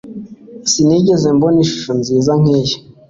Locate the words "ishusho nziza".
1.65-2.31